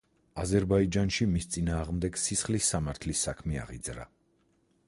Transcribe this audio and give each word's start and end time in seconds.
აზერბაიჯანში 0.43 1.27
მის 1.33 1.47
წინააღმდეგ 1.57 2.19
სისხლის 2.23 2.73
სამართლის 2.75 3.25
საქმე 3.29 3.63
აღიძრა. 3.67 4.09